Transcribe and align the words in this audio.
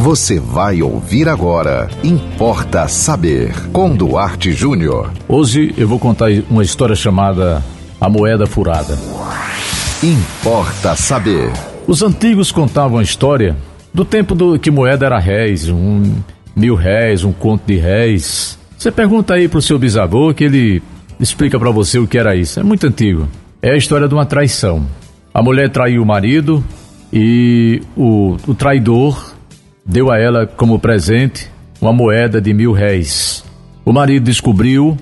Você 0.00 0.40
vai 0.40 0.80
ouvir 0.80 1.28
agora. 1.28 1.86
Importa 2.02 2.88
saber. 2.88 3.52
Com 3.70 3.94
Duarte 3.94 4.50
Júnior. 4.50 5.12
Hoje 5.28 5.74
eu 5.76 5.86
vou 5.86 5.98
contar 5.98 6.30
uma 6.48 6.62
história 6.62 6.96
chamada 6.96 7.62
A 8.00 8.08
Moeda 8.08 8.46
Furada. 8.46 8.98
Importa 10.02 10.96
saber. 10.96 11.52
Os 11.86 12.02
antigos 12.02 12.50
contavam 12.50 12.98
a 12.98 13.02
história 13.02 13.54
do 13.92 14.02
tempo 14.02 14.34
do 14.34 14.58
que 14.58 14.70
moeda 14.70 15.04
era 15.04 15.18
réis, 15.18 15.68
um 15.68 16.14
mil 16.56 16.74
réis, 16.76 17.22
um 17.22 17.32
conto 17.32 17.64
de 17.66 17.76
réis. 17.76 18.58
Você 18.78 18.90
pergunta 18.90 19.34
aí 19.34 19.48
pro 19.48 19.60
seu 19.60 19.78
bisavô 19.78 20.32
que 20.32 20.44
ele 20.44 20.82
explica 21.20 21.58
para 21.58 21.70
você 21.70 21.98
o 21.98 22.06
que 22.06 22.16
era 22.16 22.34
isso. 22.34 22.58
É 22.58 22.62
muito 22.62 22.86
antigo. 22.86 23.28
É 23.60 23.72
a 23.72 23.76
história 23.76 24.08
de 24.08 24.14
uma 24.14 24.24
traição. 24.24 24.86
A 25.34 25.42
mulher 25.42 25.68
traiu 25.68 26.02
o 26.02 26.06
marido 26.06 26.64
e 27.12 27.82
o, 27.94 28.38
o 28.48 28.54
traidor 28.54 29.29
deu 29.90 30.08
a 30.08 30.18
ela 30.18 30.46
como 30.46 30.78
presente 30.78 31.50
uma 31.80 31.92
moeda 31.92 32.40
de 32.40 32.54
mil 32.54 32.72
réis. 32.72 33.44
O 33.84 33.92
marido 33.92 34.24
descobriu 34.24 34.96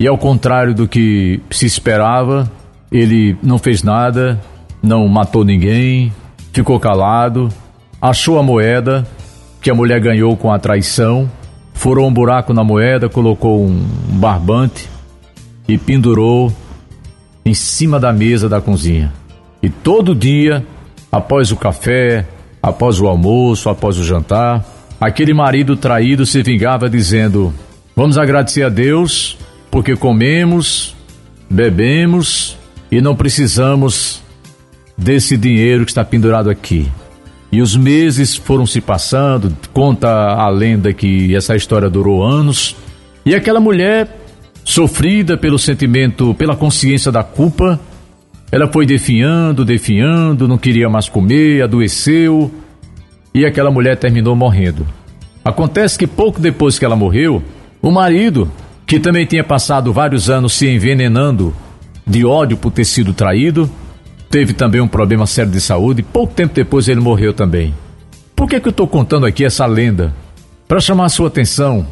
e, 0.00 0.08
ao 0.08 0.18
contrário 0.18 0.74
do 0.74 0.88
que 0.88 1.40
se 1.48 1.64
esperava, 1.64 2.50
ele 2.90 3.36
não 3.40 3.56
fez 3.56 3.84
nada, 3.84 4.40
não 4.82 5.06
matou 5.06 5.44
ninguém, 5.44 6.12
ficou 6.52 6.80
calado, 6.80 7.50
achou 8.00 8.36
a 8.36 8.42
moeda 8.42 9.06
que 9.60 9.70
a 9.70 9.74
mulher 9.74 10.00
ganhou 10.00 10.36
com 10.36 10.52
a 10.52 10.58
traição, 10.58 11.30
furou 11.72 12.08
um 12.08 12.12
buraco 12.12 12.52
na 12.52 12.64
moeda, 12.64 13.08
colocou 13.08 13.64
um 13.64 13.86
barbante 14.18 14.88
e 15.68 15.78
pendurou 15.78 16.52
em 17.44 17.54
cima 17.54 18.00
da 18.00 18.12
mesa 18.12 18.48
da 18.48 18.60
cozinha. 18.60 19.12
E 19.62 19.70
todo 19.70 20.16
dia, 20.16 20.66
após 21.12 21.52
o 21.52 21.56
café, 21.56 22.26
após 22.62 23.00
o 23.00 23.06
almoço, 23.06 23.68
após 23.68 23.98
o 23.98 24.04
jantar, 24.04 24.64
aquele 25.00 25.34
marido 25.34 25.76
traído 25.76 26.24
se 26.24 26.42
vingava 26.42 26.88
dizendo: 26.88 27.52
Vamos 27.96 28.16
agradecer 28.16 28.62
a 28.62 28.68
Deus 28.68 29.36
porque 29.70 29.96
comemos, 29.96 30.94
bebemos 31.50 32.56
e 32.90 33.00
não 33.00 33.16
precisamos 33.16 34.22
desse 34.96 35.36
dinheiro 35.36 35.84
que 35.84 35.90
está 35.90 36.04
pendurado 36.04 36.48
aqui. 36.48 36.88
E 37.50 37.60
os 37.60 37.76
meses 37.76 38.34
foram 38.36 38.66
se 38.66 38.80
passando, 38.80 39.54
conta 39.72 40.08
a 40.08 40.48
lenda 40.48 40.92
que 40.92 41.34
essa 41.34 41.56
história 41.56 41.90
durou 41.90 42.22
anos, 42.22 42.76
e 43.26 43.34
aquela 43.34 43.60
mulher, 43.60 44.08
sofrida 44.64 45.36
pelo 45.36 45.58
sentimento, 45.58 46.34
pela 46.34 46.56
consciência 46.56 47.12
da 47.12 47.22
culpa, 47.22 47.78
ela 48.50 48.70
foi 48.70 48.84
definhando, 48.84 49.64
definhando, 49.64 50.46
não 50.46 50.58
queria 50.58 50.88
mais 50.88 51.08
comer, 51.08 51.62
adoeceu 51.62 52.50
e 53.34 53.46
aquela 53.46 53.70
mulher 53.70 53.96
terminou 53.96 54.36
morrendo. 54.36 54.86
Acontece 55.44 55.98
que 55.98 56.06
pouco 56.06 56.40
depois 56.40 56.78
que 56.78 56.84
ela 56.84 56.96
morreu, 56.96 57.42
o 57.80 57.90
marido, 57.90 58.50
que 58.86 59.00
também 59.00 59.26
tinha 59.26 59.42
passado 59.42 59.92
vários 59.92 60.30
anos 60.30 60.52
se 60.52 60.68
envenenando 60.68 61.54
de 62.06 62.24
ódio 62.24 62.56
por 62.56 62.70
ter 62.70 62.84
sido 62.84 63.12
traído, 63.12 63.70
teve 64.30 64.52
também 64.52 64.80
um 64.80 64.88
problema 64.88 65.26
sério 65.26 65.50
de 65.50 65.60
saúde 65.60 66.00
e 66.00 66.04
pouco 66.04 66.34
tempo 66.34 66.54
depois 66.54 66.88
ele 66.88 67.00
morreu 67.00 67.32
também. 67.32 67.74
Por 68.36 68.48
que, 68.48 68.60
que 68.60 68.68
eu 68.68 68.70
estou 68.70 68.86
contando 68.86 69.26
aqui 69.26 69.44
essa 69.44 69.66
lenda? 69.66 70.12
Para 70.66 70.80
chamar 70.80 71.06
a 71.06 71.08
sua 71.08 71.28
atenção, 71.28 71.86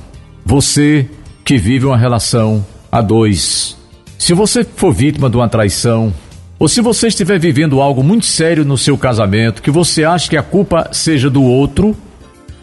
você 0.45 1.09
que 1.45 1.59
vive 1.59 1.87
uma 1.87 1.97
relação 1.97 2.65
a 2.91 3.01
dois. 3.01 3.77
Se 4.19 4.33
você 4.35 4.65
for 4.65 4.93
vítima 4.93 5.29
de 5.29 5.37
uma 5.37 5.49
traição, 5.49 6.13
ou 6.61 6.69
se 6.69 6.83
você 6.83 7.09
estiver 7.09 7.39
vivendo 7.39 7.81
algo 7.81 8.03
muito 8.03 8.27
sério 8.27 8.67
no 8.67 8.77
seu 8.77 8.99
casamento, 8.99 9.63
que 9.63 9.71
você 9.71 10.05
acha 10.05 10.29
que 10.29 10.37
a 10.37 10.43
culpa 10.43 10.91
seja 10.93 11.31
do 11.31 11.43
outro, 11.43 11.97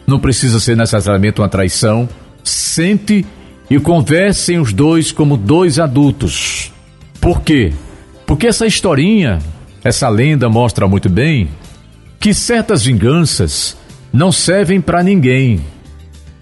não 0.05 0.19
precisa 0.19 0.59
ser 0.59 0.77
necessariamente 0.77 1.41
uma 1.41 1.49
traição, 1.49 2.07
sente 2.43 3.25
e 3.67 3.79
conversem 3.79 4.59
os 4.59 4.71
dois 4.71 5.11
como 5.11 5.35
dois 5.35 5.79
adultos. 5.79 6.71
Por 7.19 7.41
quê? 7.41 7.73
Porque 8.27 8.45
essa 8.45 8.67
historinha, 8.67 9.39
essa 9.83 10.07
lenda 10.09 10.47
mostra 10.47 10.87
muito 10.87 11.09
bem 11.09 11.49
que 12.19 12.35
certas 12.35 12.85
vinganças 12.85 13.75
não 14.13 14.31
servem 14.31 14.79
para 14.79 15.01
ninguém, 15.01 15.59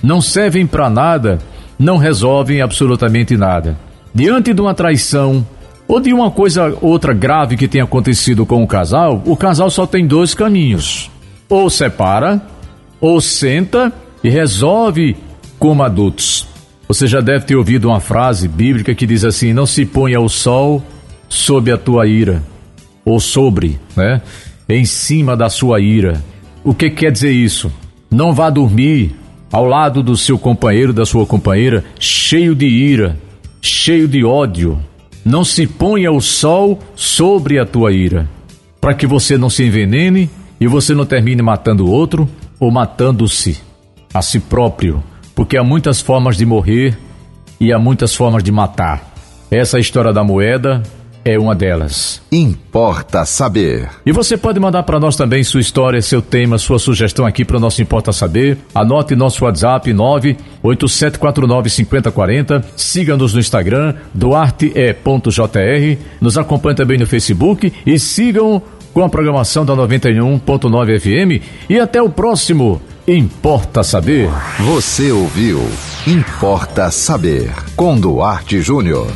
não 0.04 0.22
servem 0.22 0.68
para 0.68 0.90
nada, 0.90 1.40
não 1.80 1.96
resolvem 1.96 2.62
absolutamente 2.62 3.38
nada. 3.38 3.78
Diante 4.14 4.54
de 4.54 4.60
uma 4.60 4.74
traição, 4.74 5.48
ou 5.88 6.00
de 6.00 6.14
uma 6.14 6.32
coisa 6.32 6.76
outra 6.82 7.14
grave 7.14 7.56
que 7.56 7.68
tenha 7.68 7.84
acontecido 7.84 8.46
com 8.46 8.64
o 8.64 8.68
casal, 8.68 9.22
o 9.26 9.36
casal 9.36 9.70
só 9.70 9.86
tem 9.86 10.06
dois 10.08 10.34
caminhos: 10.34 11.12
ou 11.48 11.70
separa, 11.70 12.42
ou 13.00 13.22
senta 13.22 13.94
e 14.24 14.30
resolve 14.30 15.16
como 15.60 15.84
adultos. 15.84 16.48
Você 16.88 17.08
já 17.08 17.22
deve 17.22 17.46
ter 17.46 17.56
ouvido 17.56 17.90
uma 17.90 18.00
frase 18.00 18.48
bíblica 18.48 18.94
que 18.96 19.06
diz 19.06 19.24
assim: 19.24 19.54
Não 19.54 19.66
se 19.66 19.86
ponha 19.86 20.20
o 20.20 20.30
sol 20.30 20.84
sob 21.30 21.72
a 21.72 21.78
tua 21.78 22.08
ira, 22.08 22.44
ou 23.04 23.20
sobre, 23.20 23.80
né? 23.96 24.22
Em 24.68 24.86
cima 24.86 25.36
da 25.36 25.50
sua 25.50 25.80
ira. 25.80 26.24
O 26.64 26.74
que 26.74 26.90
quer 26.90 27.12
dizer 27.12 27.32
isso? 27.32 27.72
Não 28.10 28.34
vá 28.34 28.50
dormir 28.50 29.16
ao 29.52 29.66
lado 29.66 30.02
do 30.02 30.18
seu 30.18 30.38
companheiro, 30.38 30.92
da 30.92 31.06
sua 31.06 31.26
companheira, 31.26 31.84
cheio 32.00 32.56
de 32.56 32.66
ira, 32.66 33.18
cheio 33.62 34.08
de 34.08 34.24
ódio, 34.24 34.80
não 35.26 35.44
se 35.44 35.66
ponha 35.66 36.12
o 36.12 36.22
sol 36.22 36.80
sobre 36.96 37.58
a 37.58 37.66
tua 37.66 37.92
ira, 37.92 38.30
para 38.80 38.94
que 38.94 39.08
você 39.08 39.40
não 39.40 39.50
se 39.50 39.66
envenene 39.66 40.30
e 40.62 40.68
você 40.68 40.94
não 40.94 41.04
termine 41.04 41.42
matando 41.42 41.90
outro 41.90 42.30
ou 42.60 42.70
matando-se 42.72 43.60
a 44.14 44.22
si 44.22 44.40
próprio, 44.40 45.04
porque 45.34 45.58
há 45.58 45.64
muitas 45.64 46.00
formas 46.00 46.38
de 46.38 46.46
morrer 46.46 46.96
e 47.60 47.74
há 47.74 47.80
muitas 47.80 48.14
formas 48.14 48.44
de 48.44 48.52
matar. 48.52 49.14
Essa 49.50 49.78
é 49.78 49.82
história 49.82 50.14
da 50.14 50.24
moeda 50.24 50.84
é 51.26 51.38
uma 51.40 51.56
delas. 51.56 52.22
Importa 52.32 53.26
saber. 53.26 53.90
E 54.06 54.12
você 54.12 54.38
pode 54.38 54.60
mandar 54.60 54.84
para 54.84 55.00
nós 55.00 55.16
também 55.16 55.44
sua 55.44 55.60
história, 55.60 56.00
seu 56.00 56.22
tema, 56.22 56.60
sua 56.60 56.78
sugestão 56.78 57.26
aqui 57.26 57.44
para 57.44 57.58
o 57.58 57.60
nosso 57.60 57.82
Importa 57.82 58.14
Saber. 58.14 58.60
Anote 58.76 59.16
nosso 59.16 59.44
WhatsApp 59.44 59.92
987495040. 59.92 62.64
Siga-nos 62.78 63.34
no 63.34 63.40
Instagram, 63.40 63.96
duarte.jr. 64.14 65.98
Nos 66.22 66.38
acompanhe 66.38 66.76
também 66.76 67.00
no 67.00 67.08
Facebook 67.08 67.74
e 67.84 67.98
sigam 67.98 68.62
com 68.94 69.04
a 69.04 69.10
programação 69.10 69.66
da 69.66 69.76
91.9 69.76 71.00
FM. 71.00 71.42
E 71.68 71.80
até 71.80 72.00
o 72.02 72.10
próximo 72.10 72.80
Importa 73.08 73.84
Saber. 73.84 74.30
Você 74.60 75.12
ouviu 75.12 75.68
Importa 76.06 76.92
Saber 76.92 77.52
com 77.76 78.00
Duarte 78.00 78.62
Júnior. 78.62 79.08